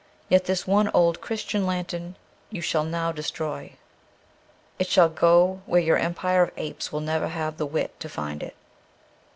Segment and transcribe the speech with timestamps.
[0.29, 2.15] Yet this one old Christian lantern
[2.49, 3.73] you shall now destroy.
[4.79, 8.41] It shall go where your empire of apes will never have the wit to find
[8.41, 8.55] it.